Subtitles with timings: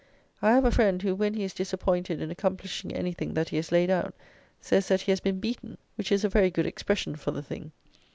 [0.41, 3.71] I have a friend, who, when he is disappointed in accomplishing anything that he has
[3.71, 4.15] laid out,
[4.59, 7.71] says that he has been beaten, which is a very good expression for the thing.